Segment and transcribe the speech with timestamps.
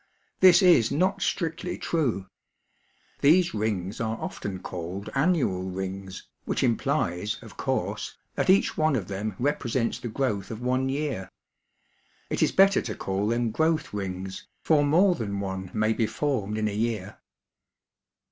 [0.39, 2.25] This is not strictly true.
[3.19, 9.07] These rings are often called annual rings, which implies, of course, that each one of
[9.09, 11.29] them represents the growth of one year.
[12.31, 16.57] It is better to call them growth rings, for more than one may be formed
[16.57, 17.17] in a year.